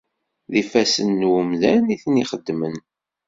D 0.51 0.53
ifassen 0.61 1.09
n 1.19 1.27
umdan 1.37 1.85
i 1.93 1.95
ten-ixedmen. 2.03 2.75